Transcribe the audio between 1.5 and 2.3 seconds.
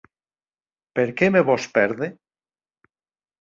vòs pèrder?